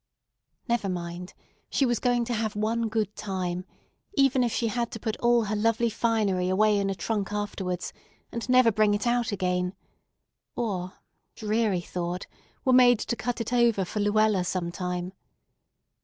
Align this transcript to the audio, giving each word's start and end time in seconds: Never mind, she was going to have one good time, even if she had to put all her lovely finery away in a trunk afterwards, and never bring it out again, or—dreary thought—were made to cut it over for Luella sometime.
Never 0.67 0.89
mind, 0.89 1.35
she 1.69 1.85
was 1.85 1.99
going 1.99 2.25
to 2.25 2.33
have 2.33 2.55
one 2.55 2.89
good 2.89 3.15
time, 3.15 3.65
even 4.15 4.43
if 4.43 4.51
she 4.51 4.69
had 4.69 4.89
to 4.93 4.99
put 4.99 5.15
all 5.17 5.43
her 5.43 5.55
lovely 5.55 5.91
finery 5.91 6.49
away 6.49 6.79
in 6.79 6.89
a 6.89 6.95
trunk 6.95 7.31
afterwards, 7.31 7.93
and 8.31 8.49
never 8.49 8.71
bring 8.71 8.95
it 8.95 9.05
out 9.05 9.31
again, 9.31 9.75
or—dreary 10.55 11.81
thought—were 11.81 12.73
made 12.73 12.97
to 12.97 13.15
cut 13.15 13.41
it 13.41 13.53
over 13.53 13.85
for 13.85 13.99
Luella 13.99 14.43
sometime. 14.43 15.13